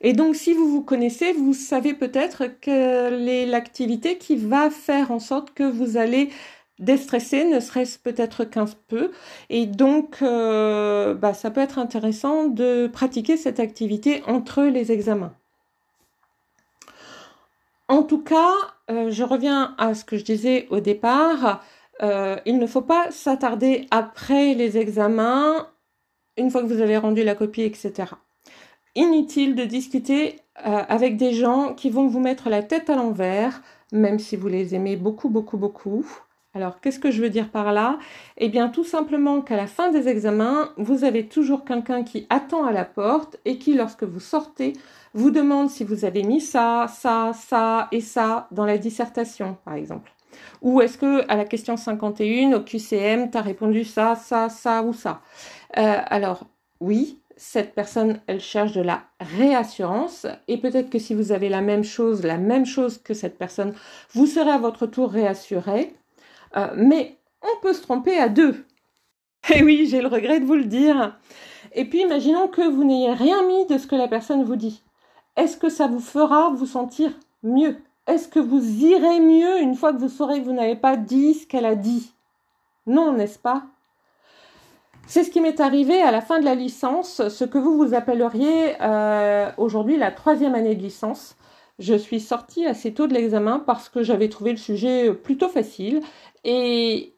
Et 0.01 0.13
donc, 0.13 0.35
si 0.35 0.53
vous 0.53 0.69
vous 0.69 0.83
connaissez, 0.83 1.33
vous 1.33 1.53
savez 1.53 1.93
peut-être 1.93 2.45
quelle 2.61 3.27
est 3.27 3.45
l'activité 3.45 4.17
qui 4.17 4.35
va 4.35 4.69
faire 4.69 5.11
en 5.11 5.19
sorte 5.19 5.53
que 5.53 5.63
vous 5.63 5.97
allez 5.97 6.29
déstresser, 6.79 7.45
ne 7.45 7.59
serait-ce 7.59 7.97
peut-être 7.97 8.43
qu'un 8.43 8.65
peu. 8.87 9.11
Et 9.49 9.65
donc, 9.65 10.21
euh, 10.21 11.15
bah, 11.15 11.33
ça 11.33 11.49
peut 11.49 11.61
être 11.61 11.79
intéressant 11.79 12.45
de 12.45 12.87
pratiquer 12.87 13.37
cette 13.37 13.59
activité 13.59 14.23
entre 14.27 14.63
les 14.63 14.91
examens. 14.91 15.33
En 17.87 18.03
tout 18.03 18.21
cas, 18.21 18.53
euh, 18.91 19.09
je 19.11 19.23
reviens 19.23 19.73
à 19.79 19.95
ce 19.95 20.05
que 20.05 20.17
je 20.17 20.25
disais 20.25 20.67
au 20.69 20.79
départ. 20.79 21.63
Euh, 22.03 22.37
il 22.45 22.59
ne 22.59 22.67
faut 22.67 22.81
pas 22.81 23.09
s'attarder 23.09 23.87
après 23.89 24.53
les 24.53 24.77
examens, 24.77 25.67
une 26.37 26.51
fois 26.51 26.61
que 26.61 26.67
vous 26.67 26.81
avez 26.81 26.97
rendu 26.97 27.23
la 27.23 27.33
copie, 27.33 27.63
etc 27.63 28.05
inutile 28.97 29.55
de 29.55 29.63
discuter 29.63 30.41
euh, 30.65 30.81
avec 30.89 31.17
des 31.17 31.33
gens 31.33 31.73
qui 31.73 31.89
vont 31.89 32.07
vous 32.07 32.19
mettre 32.19 32.49
la 32.49 32.63
tête 32.63 32.89
à 32.89 32.95
l'envers, 32.95 33.61
même 33.91 34.19
si 34.19 34.35
vous 34.35 34.47
les 34.47 34.75
aimez 34.75 34.97
beaucoup, 34.97 35.29
beaucoup, 35.29 35.57
beaucoup. 35.57 36.05
Alors, 36.53 36.81
qu'est-ce 36.81 36.99
que 36.99 37.11
je 37.11 37.21
veux 37.21 37.29
dire 37.29 37.49
par 37.49 37.71
là? 37.71 37.99
Eh 38.37 38.49
bien, 38.49 38.69
tout 38.69 38.83
simplement 38.83 39.41
qu'à 39.41 39.55
la 39.55 39.67
fin 39.67 39.91
des 39.91 40.07
examens, 40.07 40.69
vous 40.77 41.03
avez 41.03 41.27
toujours 41.27 41.63
quelqu'un 41.63 42.03
qui 42.03 42.25
attend 42.31 42.65
à 42.65 42.71
la 42.71 42.83
porte 42.83 43.37
et 43.45 43.59
qui, 43.59 43.75
lorsque 43.75 44.03
vous 44.03 44.19
sortez, 44.19 44.73
vous 45.13 45.29
demande 45.29 45.69
si 45.69 45.83
vous 45.83 46.03
avez 46.03 46.23
mis 46.23 46.41
ça, 46.41 46.87
ça, 46.87 47.31
ça 47.33 47.87
et 47.91 48.01
ça 48.01 48.47
dans 48.49 48.65
la 48.65 48.79
dissertation, 48.79 49.57
par 49.63 49.75
exemple. 49.75 50.11
Ou 50.63 50.81
est-ce 50.81 50.97
que 50.97 51.31
à 51.31 51.35
la 51.35 51.45
question 51.45 51.77
51 51.77 52.53
au 52.53 52.61
QCM, 52.61 53.29
tu 53.29 53.37
as 53.37 53.41
répondu 53.41 53.83
ça, 53.83 54.15
ça, 54.15 54.49
ça 54.49 54.81
ou 54.81 54.93
ça? 54.93 55.21
Euh, 55.77 55.97
Alors, 56.07 56.47
oui, 56.79 57.19
cette 57.37 57.75
personne, 57.75 58.19
elle 58.27 58.41
cherche 58.41 58.73
de 58.73 58.81
la 58.81 59.03
réassurance. 59.19 60.25
Et 60.47 60.57
peut-être 60.57 60.89
que 60.89 60.99
si 60.99 61.13
vous 61.13 61.31
avez 61.31 61.49
la 61.49 61.61
même 61.61 61.83
chose, 61.83 62.23
la 62.23 62.37
même 62.37 62.65
chose 62.65 62.97
que 62.97 63.13
cette 63.13 63.37
personne, 63.37 63.73
vous 64.13 64.25
serez 64.25 64.49
à 64.49 64.57
votre 64.57 64.87
tour 64.87 65.11
réassuré. 65.11 65.95
Euh, 66.57 66.67
mais 66.75 67.17
on 67.41 67.61
peut 67.61 67.73
se 67.73 67.81
tromper 67.81 68.17
à 68.17 68.27
deux. 68.27 68.65
Et 69.53 69.63
oui, 69.63 69.87
j'ai 69.89 70.01
le 70.01 70.07
regret 70.07 70.39
de 70.39 70.45
vous 70.45 70.55
le 70.55 70.65
dire. 70.65 71.17
Et 71.73 71.85
puis, 71.85 72.01
imaginons 72.01 72.47
que 72.47 72.67
vous 72.67 72.83
n'ayez 72.83 73.13
rien 73.13 73.45
mis 73.47 73.67
de 73.67 73.77
ce 73.77 73.87
que 73.87 73.95
la 73.95 74.07
personne 74.07 74.43
vous 74.43 74.55
dit. 74.55 74.83
Est-ce 75.35 75.57
que 75.57 75.69
ça 75.69 75.87
vous 75.87 75.99
fera 75.99 76.49
vous 76.49 76.65
sentir 76.65 77.11
mieux? 77.43 77.77
Est-ce 78.07 78.27
que 78.27 78.39
vous 78.39 78.83
irez 78.83 79.19
mieux 79.19 79.59
une 79.61 79.75
fois 79.75 79.93
que 79.93 79.99
vous 79.99 80.09
saurez 80.09 80.39
que 80.39 80.45
vous 80.45 80.53
n'avez 80.53 80.75
pas 80.75 80.97
dit 80.97 81.35
ce 81.35 81.45
qu'elle 81.45 81.65
a 81.65 81.75
dit? 81.75 82.13
Non, 82.87 83.11
n'est-ce 83.11 83.37
pas? 83.37 83.63
C'est 85.07 85.23
ce 85.23 85.31
qui 85.31 85.39
m'est 85.39 85.61
arrivé 85.61 86.01
à 86.01 86.11
la 86.11 86.21
fin 86.21 86.39
de 86.39 86.45
la 86.45 86.53
licence, 86.53 87.27
ce 87.29 87.45
que 87.45 87.57
vous 87.57 87.77
vous 87.77 87.93
appelleriez 87.93 88.75
euh, 88.81 89.49
aujourd'hui 89.57 89.97
la 89.97 90.11
troisième 90.11 90.53
année 90.53 90.75
de 90.75 90.81
licence. 90.81 91.37
Je 91.79 91.95
suis 91.95 92.19
sortie 92.19 92.65
assez 92.65 92.93
tôt 92.93 93.07
de 93.07 93.13
l'examen 93.13 93.59
parce 93.59 93.87
que 93.87 94.03
j'avais 94.03 94.27
trouvé 94.27 94.51
le 94.51 94.57
sujet 94.57 95.13
plutôt 95.13 95.47
facile 95.47 96.01
et 96.43 97.13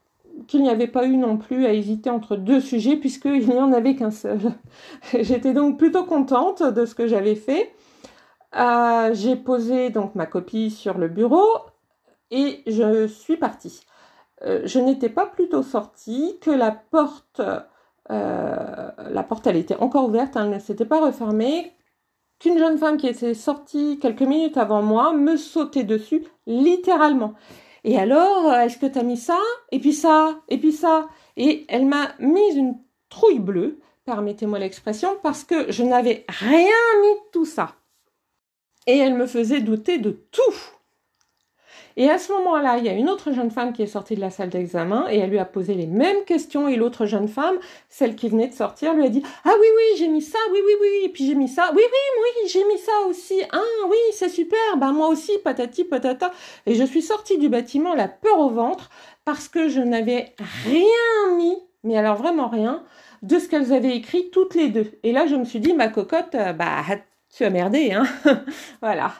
qu'il 0.47 0.61
n'y 0.61 0.69
avait 0.69 0.87
pas 0.87 1.05
eu 1.05 1.17
non 1.17 1.37
plus 1.37 1.65
à 1.65 1.73
hésiter 1.73 2.11
entre 2.11 2.35
deux 2.35 2.61
sujets 2.61 2.95
puisqu'il 2.95 3.47
n'y 3.47 3.57
en 3.57 3.73
avait 3.73 3.95
qu'un 3.95 4.11
seul. 4.11 4.39
J'étais 5.13 5.53
donc 5.53 5.79
plutôt 5.79 6.03
contente 6.03 6.61
de 6.61 6.85
ce 6.85 6.93
que 6.93 7.07
j'avais 7.07 7.35
fait. 7.35 7.73
Euh, 8.55 9.11
j'ai 9.13 9.35
posé 9.35 9.89
donc 9.89 10.13
ma 10.13 10.27
copie 10.27 10.69
sur 10.69 10.97
le 10.97 11.07
bureau 11.07 11.47
et 12.29 12.61
je 12.67 13.07
suis 13.07 13.37
partie. 13.37 13.81
Euh, 14.43 14.61
je 14.65 14.79
n'étais 14.79 15.09
pas 15.09 15.25
plutôt 15.25 15.63
sortie 15.63 16.37
que 16.41 16.51
la 16.51 16.71
porte 16.71 17.41
euh, 18.11 18.89
la 19.09 19.23
porte, 19.23 19.47
elle 19.47 19.57
était 19.57 19.75
encore 19.75 20.05
ouverte, 20.07 20.35
elle 20.35 20.49
ne 20.49 20.59
s'était 20.59 20.85
pas 20.85 21.05
refermée. 21.05 21.73
Qu'une 22.39 22.57
jeune 22.57 22.77
femme 22.77 22.97
qui 22.97 23.07
était 23.07 23.33
sortie 23.33 23.99
quelques 24.01 24.21
minutes 24.21 24.57
avant 24.57 24.81
moi 24.81 25.13
me 25.13 25.35
sautait 25.35 25.83
dessus, 25.83 26.25
littéralement. 26.47 27.33
Et 27.83 27.97
alors, 27.97 28.53
est-ce 28.53 28.77
que 28.77 28.85
t'as 28.85 29.03
mis 29.03 29.17
ça? 29.17 29.39
Et 29.71 29.79
puis 29.79 29.93
ça 29.93 30.39
Et 30.47 30.57
puis 30.57 30.71
ça 30.71 31.09
Et 31.35 31.65
elle 31.67 31.85
m'a 31.85 32.09
mis 32.19 32.55
une 32.55 32.77
trouille 33.09 33.39
bleue, 33.39 33.79
permettez-moi 34.05 34.59
l'expression, 34.59 35.17
parce 35.21 35.43
que 35.43 35.71
je 35.71 35.83
n'avais 35.83 36.25
rien 36.27 36.61
mis 37.01 37.15
de 37.15 37.31
tout 37.31 37.45
ça. 37.45 37.75
Et 38.87 38.97
elle 38.97 39.15
me 39.15 39.27
faisait 39.27 39.61
douter 39.61 39.97
de 39.97 40.11
tout. 40.31 40.78
Et 41.99 42.09
à 42.09 42.17
ce 42.17 42.31
moment-là, 42.31 42.77
il 42.77 42.85
y 42.85 42.89
a 42.89 42.93
une 42.93 43.09
autre 43.09 43.33
jeune 43.33 43.51
femme 43.51 43.73
qui 43.73 43.83
est 43.83 43.87
sortie 43.87 44.15
de 44.15 44.21
la 44.21 44.29
salle 44.29 44.47
d'examen 44.47 45.07
et 45.11 45.17
elle 45.17 45.31
lui 45.31 45.37
a 45.37 45.43
posé 45.43 45.73
les 45.73 45.85
mêmes 45.85 46.23
questions 46.23 46.69
et 46.69 46.77
l'autre 46.77 47.05
jeune 47.05 47.27
femme, 47.27 47.57
celle 47.89 48.15
qui 48.15 48.29
venait 48.29 48.47
de 48.47 48.53
sortir, 48.53 48.93
lui 48.93 49.03
a 49.03 49.09
dit 49.09 49.21
Ah 49.43 49.51
oui, 49.59 49.67
oui, 49.75 49.97
j'ai 49.97 50.07
mis 50.07 50.21
ça, 50.21 50.39
oui, 50.53 50.59
oui, 50.65 50.73
oui, 50.79 51.09
puis 51.09 51.27
j'ai 51.27 51.35
mis 51.35 51.49
ça, 51.49 51.71
oui, 51.75 51.81
oui, 51.83 52.21
oui, 52.23 52.49
j'ai 52.49 52.63
mis 52.63 52.77
ça 52.77 52.93
aussi, 53.09 53.41
ah 53.51 53.87
oui, 53.89 53.97
c'est 54.13 54.29
super, 54.29 54.77
bah 54.77 54.93
moi 54.93 55.09
aussi, 55.09 55.33
patati 55.43 55.83
patata. 55.83 56.31
Et 56.65 56.75
je 56.75 56.85
suis 56.85 57.01
sortie 57.01 57.37
du 57.37 57.49
bâtiment 57.49 57.93
la 57.93 58.07
peur 58.07 58.39
au 58.39 58.49
ventre 58.49 58.89
parce 59.25 59.49
que 59.49 59.67
je 59.67 59.81
n'avais 59.81 60.33
rien 60.63 61.35
mis, 61.35 61.57
mais 61.83 61.97
alors 61.97 62.15
vraiment 62.15 62.47
rien, 62.47 62.81
de 63.23 63.37
ce 63.39 63.49
qu'elles 63.49 63.73
avaient 63.73 63.97
écrit 63.97 64.29
toutes 64.31 64.55
les 64.55 64.69
deux. 64.69 64.89
Et 65.03 65.11
là, 65.11 65.27
je 65.27 65.35
me 65.35 65.43
suis 65.43 65.59
dit, 65.59 65.73
ma 65.73 65.89
cocotte, 65.89 66.33
euh, 66.35 66.53
bah, 66.53 66.77
tu 67.35 67.43
as 67.43 67.49
merdé, 67.49 67.91
hein 67.91 68.05
Voilà. 68.81 69.11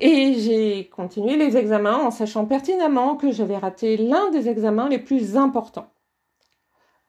Et 0.00 0.34
j'ai 0.34 0.88
continué 0.88 1.36
les 1.36 1.56
examens 1.56 1.98
en 1.98 2.10
sachant 2.10 2.44
pertinemment 2.44 3.16
que 3.16 3.30
j'avais 3.30 3.56
raté 3.56 3.96
l'un 3.96 4.30
des 4.30 4.48
examens 4.48 4.88
les 4.88 4.98
plus 4.98 5.36
importants. 5.36 5.92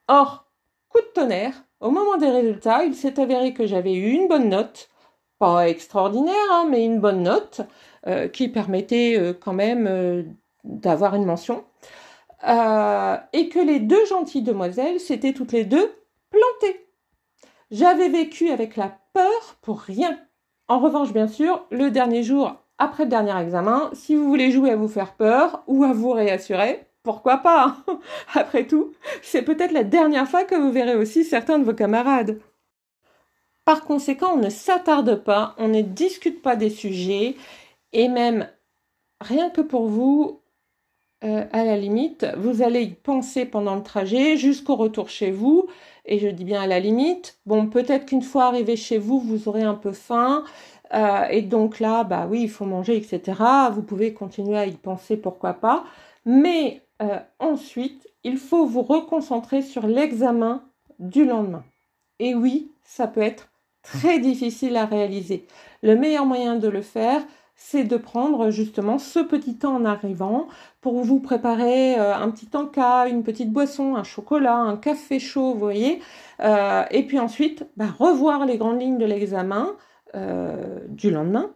Or, 0.07 0.45
coup 0.89 0.99
de 0.99 1.11
tonnerre, 1.13 1.65
au 1.79 1.89
moment 1.89 2.17
des 2.17 2.29
résultats, 2.29 2.83
il 2.83 2.95
s'est 2.95 3.19
avéré 3.19 3.53
que 3.53 3.65
j'avais 3.65 3.93
eu 3.93 4.11
une 4.11 4.27
bonne 4.27 4.49
note, 4.49 4.89
pas 5.39 5.67
extraordinaire, 5.67 6.35
hein, 6.51 6.67
mais 6.69 6.85
une 6.85 6.99
bonne 6.99 7.23
note, 7.23 7.61
euh, 8.07 8.27
qui 8.27 8.47
permettait 8.47 9.17
euh, 9.17 9.33
quand 9.33 9.53
même 9.53 10.35
d'avoir 10.63 11.15
une 11.15 11.25
mention. 11.25 11.63
et 12.43 13.49
que 13.49 13.65
les 13.65 13.79
deux 13.79 14.05
gentilles 14.05 14.43
demoiselles 14.43 14.99
s'étaient 14.99 15.33
toutes 15.33 15.53
les 15.53 15.65
deux 15.65 15.93
planté. 16.29 16.87
J'avais 17.71 18.09
vécu 18.09 18.49
avec 18.49 18.75
la 18.75 18.95
peur 19.13 19.55
pour 19.61 19.79
rien. 19.79 20.19
En 20.73 20.79
revanche, 20.79 21.13
bien 21.13 21.27
sûr, 21.27 21.67
le 21.69 21.91
dernier 21.91 22.23
jour 22.23 22.55
après 22.79 23.03
le 23.03 23.09
dernier 23.11 23.39
examen, 23.39 23.91
si 23.93 24.15
vous 24.15 24.27
voulez 24.27 24.49
jouer 24.49 24.71
à 24.71 24.75
vous 24.75 24.87
faire 24.87 25.13
peur 25.13 25.63
ou 25.67 25.83
à 25.83 25.93
vous 25.93 26.09
réassurer, 26.09 26.87
pourquoi 27.03 27.37
pas? 27.37 27.77
Après 28.33 28.65
tout, 28.65 28.91
c'est 29.21 29.43
peut-être 29.43 29.71
la 29.71 29.83
dernière 29.83 30.27
fois 30.27 30.45
que 30.45 30.55
vous 30.55 30.71
verrez 30.71 30.95
aussi 30.95 31.25
certains 31.25 31.59
de 31.59 31.63
vos 31.63 31.75
camarades. 31.75 32.39
Par 33.65 33.83
conséquent, 33.83 34.31
on 34.33 34.37
ne 34.37 34.49
s'attarde 34.49 35.23
pas, 35.23 35.53
on 35.59 35.67
ne 35.67 35.81
discute 35.81 36.41
pas 36.41 36.55
des 36.55 36.71
sujets, 36.71 37.35
et 37.91 38.07
même 38.07 38.49
rien 39.21 39.51
que 39.51 39.61
pour 39.61 39.85
vous, 39.85 40.41
euh, 41.23 41.45
à 41.53 41.65
la 41.65 41.77
limite, 41.77 42.25
vous 42.35 42.63
allez 42.63 42.81
y 42.81 42.95
penser 42.95 43.45
pendant 43.45 43.75
le 43.75 43.83
trajet 43.83 44.37
jusqu'au 44.37 44.75
retour 44.75 45.07
chez 45.07 45.29
vous. 45.29 45.67
Et 46.05 46.19
je 46.19 46.27
dis 46.27 46.43
bien 46.43 46.61
à 46.61 46.67
la 46.67 46.79
limite. 46.79 47.37
Bon, 47.45 47.67
peut-être 47.67 48.05
qu'une 48.05 48.21
fois 48.21 48.45
arrivé 48.45 48.75
chez 48.75 48.97
vous, 48.97 49.19
vous 49.19 49.47
aurez 49.47 49.63
un 49.63 49.73
peu 49.73 49.93
faim. 49.93 50.43
Euh, 50.93 51.25
et 51.29 51.41
donc 51.41 51.79
là, 51.79 52.03
bah 52.03 52.27
oui, 52.29 52.41
il 52.43 52.49
faut 52.49 52.65
manger, 52.65 52.97
etc. 52.97 53.41
Vous 53.71 53.81
pouvez 53.81 54.13
continuer 54.13 54.57
à 54.57 54.65
y 54.65 54.75
penser, 54.75 55.17
pourquoi 55.17 55.53
pas. 55.53 55.85
Mais 56.25 56.81
euh, 57.01 57.19
ensuite, 57.39 58.07
il 58.23 58.37
faut 58.37 58.65
vous 58.65 58.81
reconcentrer 58.81 59.61
sur 59.61 59.87
l'examen 59.87 60.63
du 60.99 61.25
lendemain. 61.25 61.63
Et 62.19 62.35
oui, 62.35 62.71
ça 62.83 63.07
peut 63.07 63.21
être 63.21 63.49
très 63.81 64.19
difficile 64.19 64.77
à 64.77 64.85
réaliser. 64.85 65.45
Le 65.81 65.95
meilleur 65.95 66.25
moyen 66.25 66.55
de 66.55 66.67
le 66.67 66.81
faire, 66.81 67.21
c'est 67.55 67.83
de 67.83 67.97
prendre 67.97 68.49
justement 68.49 68.97
ce 68.99 69.19
petit 69.19 69.57
temps 69.57 69.75
en 69.75 69.85
arrivant 69.85 70.47
pour 70.81 71.01
vous 71.01 71.19
préparer 71.19 71.99
euh, 71.99 72.15
un 72.15 72.29
petit 72.29 72.49
encas, 72.53 73.07
une 73.07 73.23
petite 73.23 73.51
boisson, 73.51 73.95
un 73.95 74.03
chocolat, 74.03 74.55
un 74.55 74.77
café 74.77 75.19
chaud, 75.19 75.53
vous 75.53 75.59
voyez. 75.59 76.01
Euh, 76.41 76.83
et 76.91 77.03
puis 77.03 77.19
ensuite, 77.19 77.65
bah, 77.77 77.87
revoir 77.97 78.45
les 78.45 78.57
grandes 78.57 78.81
lignes 78.81 78.97
de 78.97 79.05
l'examen 79.05 79.75
euh, 80.15 80.79
du 80.87 81.11
lendemain. 81.11 81.51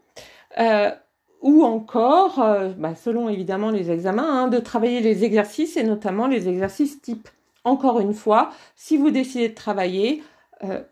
ou 1.42 1.64
encore, 1.64 2.44
bah, 2.78 2.96
selon 2.96 3.30
évidemment 3.30 3.70
les 3.70 3.92
examens, 3.92 4.44
hein, 4.44 4.48
de 4.48 4.58
travailler 4.60 5.02
les 5.02 5.24
exercices 5.24 5.78
et 5.78 5.84
notamment 5.84 6.28
les 6.28 6.50
exercices 6.50 7.02
type. 7.02 7.30
Encore 7.64 8.00
une 8.00 8.14
fois, 8.14 8.50
si 8.76 8.98
vous 8.98 9.12
décidez 9.12 9.50
de 9.50 9.54
travailler, 9.54 10.24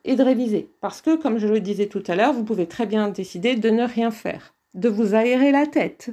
et 0.04 0.16
de 0.16 0.22
réviser. 0.22 0.70
Parce 0.80 1.02
que, 1.02 1.16
comme 1.16 1.40
je 1.40 1.48
le 1.48 1.60
disais 1.60 1.88
tout 1.88 2.04
à 2.06 2.16
l'heure, 2.16 2.34
vous 2.34 2.44
pouvez 2.44 2.68
très 2.68 2.86
bien 2.86 3.08
décider 3.08 3.56
de 3.56 3.72
ne 3.72 3.84
rien 3.84 4.12
faire 4.12 4.55
de 4.76 4.90
vous 4.90 5.16
aérer 5.16 5.52
la 5.52 5.66
tête. 5.66 6.12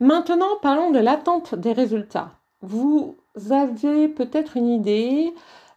Maintenant, 0.00 0.56
parlons 0.60 0.90
de 0.90 0.98
l'attente 0.98 1.54
des 1.54 1.72
résultats. 1.72 2.32
Vous 2.60 3.16
avez 3.50 4.08
peut-être 4.08 4.56
une 4.56 4.68
idée. 4.68 5.32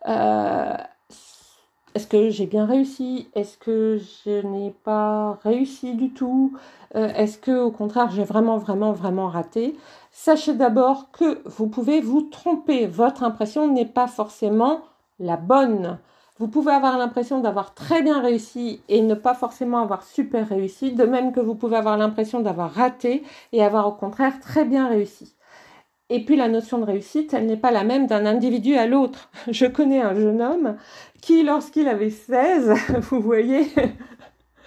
Euh, 0.08 0.75
est-ce 1.96 2.08
que 2.08 2.29
j'ai 2.29 2.46
bien 2.46 2.65
réussi? 2.65 3.29
Est-ce 3.34 3.58
que 3.58 4.00
je 4.25 4.46
n'ai 4.46 4.72
pas 4.84 5.39
réussi 5.44 5.96
du 5.96 6.12
tout? 6.13 6.56
Euh, 6.96 7.08
Est-ce 7.15 7.38
que 7.38 7.60
au 7.60 7.72
contraire 7.72 8.12
j'ai 8.12 8.24
vraiment 8.24 8.58
vraiment 8.58 8.91
vraiment 8.91 9.27
raté? 9.27 9.75
Sachez 10.12 10.53
d'abord 10.53 11.12
que 11.12 11.41
vous 11.46 11.67
pouvez 11.67 12.01
vous 12.01 12.22
tromper. 12.22 12.86
Votre 12.86 13.24
impression 13.24 13.72
n'est 13.72 13.86
pas 13.86 14.08
forcément 14.08 14.82
la 15.20 15.38
bonne. 15.38 15.98
Vous 16.39 16.48
pouvez 16.48 16.72
avoir 16.72 17.00
l'impression 17.00 17.39
d'avoir 17.39 17.74
très 17.74 18.03
bien 18.03 18.22
réussi 18.22 18.82
et 18.89 19.01
ne 19.01 19.15
pas 19.15 19.34
forcément 19.34 19.79
avoir 19.79 20.03
super 20.03 20.48
réussi, 20.48 20.91
de 20.91 21.03
même 21.03 21.32
que 21.32 21.39
vous 21.39 21.56
pouvez 21.56 21.77
avoir 21.77 21.98
l'impression 21.98 22.41
d'avoir 22.41 22.72
raté 22.72 23.24
et 23.53 23.63
avoir 23.63 23.88
au 23.88 23.94
contraire 23.94 24.39
très 24.39 24.63
bien 24.63 24.88
réussi. 24.88 25.34
Et 26.10 26.24
puis 26.24 26.36
la 26.36 26.48
notion 26.48 26.77
de 26.77 26.86
réussite, 26.86 27.34
elle 27.34 27.48
n'est 27.48 27.58
pas 27.58 27.72
la 27.72 27.84
même 27.84 28.08
d'un 28.08 28.25
individu 28.25 28.75
à 28.75 28.86
l'autre. 28.86 29.29
Je 29.50 29.65
connais 29.65 30.01
un 30.01 30.13
jeune 30.13 30.41
homme 30.41 30.77
qui, 31.22 31.44
lorsqu'il 31.44 31.88
avait 31.88 32.12
16, 32.12 32.74
vous 33.10 33.20
voyez, 33.20 33.67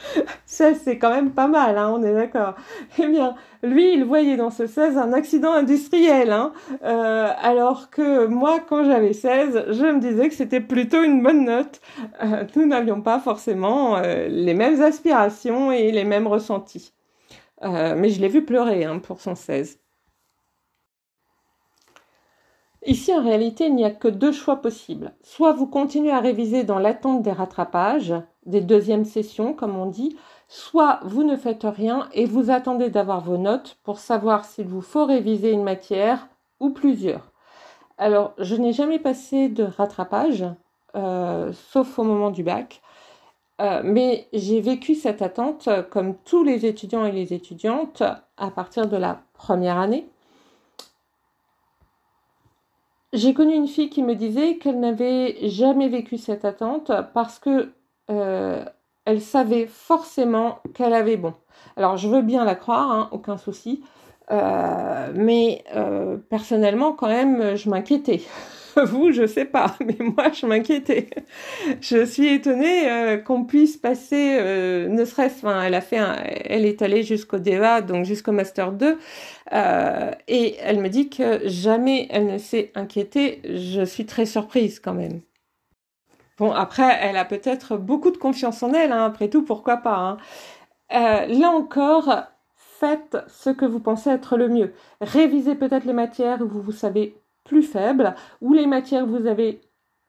ça, 0.46 0.74
c'est 0.74 0.98
quand 0.98 1.10
même 1.10 1.32
pas 1.32 1.46
mal, 1.46 1.78
hein, 1.78 1.92
on 1.94 2.02
est 2.02 2.14
d'accord. 2.14 2.54
Eh 2.98 3.06
bien, 3.06 3.34
lui, 3.62 3.94
il 3.94 4.04
voyait 4.04 4.36
dans 4.36 4.50
ce 4.50 4.66
16 4.66 4.96
un 4.98 5.12
accident 5.12 5.52
industriel, 5.52 6.32
hein, 6.32 6.52
euh, 6.84 7.30
alors 7.40 7.90
que 7.90 8.26
moi, 8.26 8.60
quand 8.60 8.84
j'avais 8.84 9.12
16, 9.12 9.66
je 9.68 9.84
me 9.84 10.00
disais 10.00 10.28
que 10.28 10.34
c'était 10.34 10.60
plutôt 10.60 11.02
une 11.02 11.22
bonne 11.22 11.44
note. 11.44 11.80
Euh, 12.22 12.44
nous 12.56 12.66
n'avions 12.66 13.02
pas 13.02 13.18
forcément 13.18 13.96
euh, 13.96 14.28
les 14.28 14.54
mêmes 14.54 14.80
aspirations 14.82 15.72
et 15.72 15.92
les 15.92 16.04
mêmes 16.04 16.26
ressentis. 16.26 16.92
mais 17.62 18.08
je 18.10 18.20
l'ai 18.20 18.28
vu 18.28 18.44
pleurer 18.44 18.84
hein, 18.84 18.98
pour 18.98 19.20
son 19.20 19.34
16. 19.34 19.78
Ici, 22.86 23.12
en 23.12 23.22
réalité, 23.22 23.66
il 23.66 23.74
n'y 23.74 23.84
a 23.84 23.90
que 23.90 24.08
deux 24.08 24.32
choix 24.32 24.56
possibles. 24.62 25.12
Soit 25.22 25.52
vous 25.52 25.66
continuez 25.66 26.12
à 26.12 26.20
réviser 26.20 26.64
dans 26.64 26.78
l'attente 26.78 27.20
des 27.20 27.32
rattrapages, 27.32 28.14
des 28.46 28.60
deuxièmes 28.60 29.04
sessions, 29.04 29.54
comme 29.54 29.76
on 29.76 29.86
dit, 29.86 30.16
soit 30.48 31.00
vous 31.04 31.22
ne 31.22 31.36
faites 31.36 31.64
rien 31.64 32.08
et 32.12 32.24
vous 32.24 32.50
attendez 32.50 32.90
d'avoir 32.90 33.20
vos 33.20 33.38
notes 33.38 33.78
pour 33.82 33.98
savoir 33.98 34.44
s'il 34.44 34.66
vous 34.66 34.80
faut 34.80 35.04
réviser 35.04 35.52
une 35.52 35.62
matière 35.62 36.28
ou 36.58 36.70
plusieurs. 36.70 37.32
Alors, 37.98 38.32
je 38.38 38.56
n'ai 38.56 38.72
jamais 38.72 38.98
passé 38.98 39.48
de 39.48 39.64
rattrapage, 39.64 40.44
euh, 40.96 41.52
sauf 41.52 41.98
au 41.98 42.02
moment 42.02 42.30
du 42.30 42.42
bac, 42.42 42.80
euh, 43.60 43.82
mais 43.84 44.26
j'ai 44.32 44.60
vécu 44.60 44.94
cette 44.94 45.20
attente 45.20 45.68
comme 45.90 46.16
tous 46.16 46.42
les 46.42 46.64
étudiants 46.64 47.04
et 47.04 47.12
les 47.12 47.34
étudiantes 47.34 48.02
à 48.38 48.50
partir 48.50 48.88
de 48.88 48.96
la 48.96 49.20
première 49.34 49.78
année. 49.78 50.08
J'ai 53.12 53.34
connu 53.34 53.54
une 53.54 53.66
fille 53.66 53.90
qui 53.90 54.02
me 54.02 54.14
disait 54.14 54.56
qu'elle 54.56 54.78
n'avait 54.78 55.36
jamais 55.48 55.88
vécu 55.88 56.16
cette 56.16 56.44
attente 56.44 56.92
parce 57.12 57.38
que 57.38 57.72
euh, 58.10 58.64
elle 59.04 59.20
savait 59.20 59.66
forcément 59.66 60.58
qu'elle 60.74 60.92
avait 60.92 61.16
bon. 61.16 61.34
Alors 61.76 61.96
je 61.96 62.08
veux 62.08 62.22
bien 62.22 62.44
la 62.44 62.54
croire, 62.54 62.90
hein, 62.90 63.08
aucun 63.12 63.36
souci, 63.36 63.82
euh, 64.30 65.12
mais 65.14 65.64
euh, 65.74 66.16
personnellement 66.28 66.92
quand 66.92 67.08
même 67.08 67.56
je 67.56 67.68
m'inquiétais. 67.70 68.22
Vous, 68.84 69.10
je 69.10 69.26
sais 69.26 69.46
pas, 69.46 69.74
mais 69.84 69.96
moi, 69.98 70.30
je 70.32 70.46
m'inquiétais. 70.46 71.10
Je 71.80 72.04
suis 72.04 72.28
étonnée 72.28 73.20
qu'on 73.26 73.44
puisse 73.44 73.76
passer, 73.76 74.38
ne 74.88 75.04
serait-ce, 75.04 75.38
enfin, 75.38 75.62
elle 75.64 75.74
a 75.74 75.80
fait, 75.80 75.98
elle 76.44 76.64
est 76.64 76.80
allée 76.80 77.02
jusqu'au 77.02 77.40
DEA, 77.40 77.82
donc 77.84 78.04
jusqu'au 78.04 78.30
master 78.30 78.70
2, 78.70 78.96
euh, 79.52 80.10
et 80.28 80.56
elle 80.60 80.80
me 80.80 80.88
dit 80.88 81.10
que 81.10 81.40
jamais 81.48 82.06
elle 82.10 82.26
ne 82.26 82.38
s'est 82.38 82.70
inquiétée. 82.74 83.40
Je 83.44 83.84
suis 83.84 84.06
très 84.06 84.26
surprise 84.26 84.78
quand 84.80 84.94
même. 84.94 85.20
Bon, 86.40 86.52
après, 86.52 86.98
elle 87.02 87.18
a 87.18 87.24
peut-être 87.24 87.76
beaucoup 87.76 88.10
de 88.10 88.16
confiance 88.16 88.62
en 88.62 88.72
elle, 88.72 88.92
hein, 88.92 89.04
après 89.04 89.28
tout, 89.28 89.42
pourquoi 89.44 89.76
pas. 89.76 89.96
Hein. 89.96 90.16
là 90.90 91.50
encore, 91.50 92.10
faites 92.56 93.18
ce 93.28 93.50
que 93.50 93.66
vous 93.66 93.78
pensez 93.78 94.08
être 94.08 94.38
le 94.38 94.48
mieux. 94.48 94.72
Révisez 95.02 95.54
peut-être 95.54 95.84
les 95.84 95.92
matières 95.92 96.40
où 96.40 96.48
vous, 96.48 96.62
vous 96.62 96.72
savez 96.72 97.14
plus 97.44 97.62
faibles, 97.62 98.14
ou 98.40 98.54
les 98.54 98.66
matières 98.66 99.06
vous 99.06 99.26
avez 99.26 99.60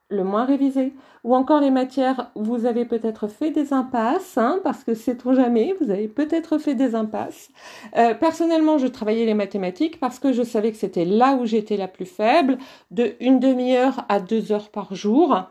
le 0.07 0.23
moins 0.23 0.45
révisé, 0.45 0.93
ou 1.23 1.35
encore 1.35 1.59
les 1.59 1.71
matières 1.71 2.31
où 2.35 2.43
vous 2.43 2.65
avez 2.65 2.85
peut-être 2.85 3.27
fait 3.27 3.51
des 3.51 3.73
impasses, 3.73 4.37
hein, 4.37 4.59
parce 4.63 4.85
que 4.85 4.93
sait-on 4.93 5.33
jamais, 5.33 5.75
vous 5.81 5.91
avez 5.91 6.07
peut-être 6.07 6.57
fait 6.57 6.75
des 6.75 6.95
impasses. 6.95 7.49
Euh, 7.97 8.13
personnellement, 8.13 8.77
je 8.77 8.87
travaillais 8.87 9.25
les 9.25 9.33
mathématiques 9.33 9.99
parce 9.99 10.19
que 10.19 10.31
je 10.31 10.43
savais 10.43 10.71
que 10.71 10.77
c'était 10.77 11.05
là 11.05 11.35
où 11.35 11.45
j'étais 11.45 11.77
la 11.77 11.89
plus 11.89 12.05
faible, 12.05 12.57
de 12.89 13.15
une 13.19 13.39
demi-heure 13.39 14.05
à 14.07 14.21
deux 14.21 14.53
heures 14.53 14.69
par 14.69 14.95
jour. 14.95 15.45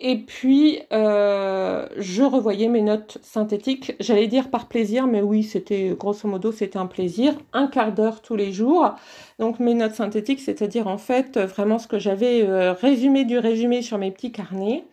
Et 0.00 0.18
puis, 0.18 0.80
euh, 0.92 1.86
je 1.96 2.22
revoyais 2.22 2.68
mes 2.68 2.82
notes 2.82 3.18
synthétiques. 3.22 3.94
J'allais 3.98 4.28
dire 4.28 4.48
par 4.48 4.68
plaisir, 4.68 5.08
mais 5.08 5.22
oui, 5.22 5.42
c'était 5.42 5.94
grosso 5.98 6.28
modo, 6.28 6.52
c'était 6.52 6.78
un 6.78 6.86
plaisir. 6.86 7.34
Un 7.52 7.66
quart 7.66 7.92
d'heure 7.92 8.22
tous 8.22 8.36
les 8.36 8.52
jours. 8.52 8.94
Donc, 9.40 9.58
mes 9.58 9.74
notes 9.74 9.94
synthétiques, 9.94 10.40
c'est-à-dire 10.40 10.86
en 10.86 10.98
fait 10.98 11.38
vraiment 11.38 11.78
ce 11.80 11.88
que 11.88 11.98
j'avais 11.98 12.42
euh, 12.42 12.72
résumé 12.74 13.24
du 13.24 13.38
résumé 13.38 13.82
sur 13.82 13.98
mes 13.98 14.12
petits 14.12 14.30
carnets. 14.30 14.84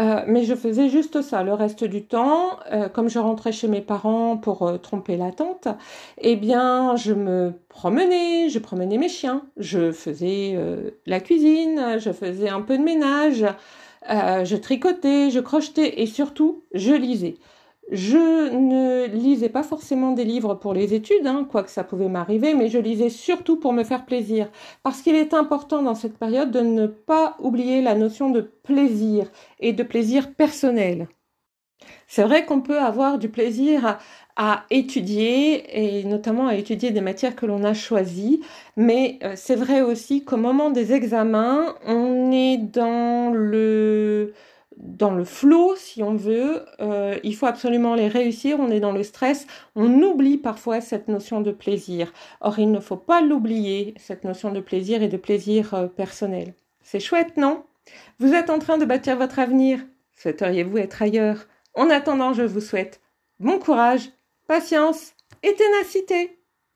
Euh, 0.00 0.22
mais 0.26 0.44
je 0.44 0.54
faisais 0.54 0.88
juste 0.88 1.20
ça 1.20 1.42
le 1.42 1.52
reste 1.52 1.84
du 1.84 2.04
temps. 2.04 2.58
Euh, 2.72 2.88
comme 2.88 3.08
je 3.08 3.18
rentrais 3.18 3.52
chez 3.52 3.68
mes 3.68 3.82
parents 3.82 4.36
pour 4.36 4.62
euh, 4.66 4.78
tromper 4.78 5.16
la 5.16 5.30
tante, 5.30 5.68
eh 6.18 6.36
bien, 6.36 6.96
je 6.96 7.12
me 7.12 7.52
promenais, 7.68 8.48
je 8.48 8.58
promenais 8.58 8.96
mes 8.98 9.08
chiens, 9.08 9.42
je 9.58 9.92
faisais 9.92 10.58
la 11.06 11.20
cuisine, 11.20 11.98
je 11.98 12.12
faisais 12.12 12.48
un 12.48 12.62
peu 12.62 12.78
de 12.78 12.82
ménage, 12.82 13.44
je 14.08 14.56
tricotais, 14.56 15.30
je 15.30 15.40
crochetais 15.40 16.00
et 16.02 16.06
surtout, 16.06 16.64
je 16.72 16.92
lisais. 16.92 17.36
Je 17.90 18.54
ne 18.54 19.06
lisais 19.06 19.48
pas 19.48 19.64
forcément 19.64 20.12
des 20.12 20.24
livres 20.24 20.54
pour 20.54 20.74
les 20.74 20.94
études, 20.94 21.26
hein, 21.26 21.44
quoique 21.50 21.70
ça 21.70 21.82
pouvait 21.82 22.08
m'arriver, 22.08 22.54
mais 22.54 22.68
je 22.68 22.78
lisais 22.78 23.10
surtout 23.10 23.56
pour 23.56 23.72
me 23.72 23.82
faire 23.82 24.06
plaisir. 24.06 24.48
Parce 24.84 25.02
qu'il 25.02 25.16
est 25.16 25.34
important 25.34 25.82
dans 25.82 25.96
cette 25.96 26.16
période 26.16 26.52
de 26.52 26.60
ne 26.60 26.86
pas 26.86 27.36
oublier 27.40 27.82
la 27.82 27.96
notion 27.96 28.30
de 28.30 28.42
plaisir 28.42 29.28
et 29.58 29.72
de 29.72 29.82
plaisir 29.82 30.32
personnel. 30.34 31.08
C'est 32.06 32.22
vrai 32.22 32.44
qu'on 32.44 32.60
peut 32.60 32.78
avoir 32.78 33.18
du 33.18 33.28
plaisir 33.28 33.98
à, 34.36 34.64
étudier 34.70 36.00
et 36.00 36.04
notamment 36.04 36.46
à 36.46 36.54
étudier 36.54 36.92
des 36.92 37.00
matières 37.00 37.36
que 37.36 37.44
l'on 37.46 37.64
a 37.64 37.74
choisies, 37.74 38.40
mais 38.76 39.18
euh, 39.22 39.34
c'est 39.36 39.54
vrai 39.56 39.82
aussi 39.82 40.24
qu'au 40.24 40.38
moment 40.38 40.70
des 40.70 40.92
examens, 40.92 41.74
on 41.86 42.32
est 42.32 42.56
dans 42.56 43.32
le 43.34 44.32
dans 44.76 45.12
le 45.12 45.24
flot, 45.24 45.74
si 45.76 46.02
on 46.02 46.14
veut. 46.14 46.64
Euh, 46.80 47.18
il 47.22 47.34
faut 47.34 47.46
absolument 47.46 47.94
les 47.94 48.08
réussir. 48.08 48.58
On 48.60 48.70
est 48.70 48.80
dans 48.80 48.92
le 48.92 49.02
stress. 49.02 49.46
On 49.74 50.02
oublie 50.02 50.38
parfois 50.38 50.80
cette 50.80 51.08
notion 51.08 51.40
de 51.40 51.52
plaisir. 51.52 52.12
Or, 52.40 52.58
il 52.58 52.70
ne 52.70 52.80
faut 52.80 52.96
pas 52.96 53.20
l'oublier, 53.20 53.94
cette 53.98 54.24
notion 54.24 54.50
de 54.52 54.60
plaisir 54.60 55.02
et 55.02 55.08
de 55.08 55.16
plaisir 55.16 55.74
euh, 55.74 55.86
personnel. 55.86 56.54
C'est 56.82 57.00
chouette, 57.00 57.36
non? 57.36 57.64
Vous 58.18 58.32
êtes 58.32 58.50
en 58.50 58.58
train 58.58 58.78
de 58.78 58.84
bâtir 58.84 59.16
votre 59.16 59.38
avenir. 59.38 59.80
Souhaiteriez-vous 60.16 60.78
être 60.78 61.02
ailleurs? 61.02 61.46
En 61.74 61.90
attendant, 61.90 62.32
je 62.32 62.42
vous 62.42 62.60
souhaite 62.60 63.00
bon 63.38 63.58
courage, 63.58 64.10
patience 64.46 65.14
et 65.42 65.54
ténacité. 65.54 66.39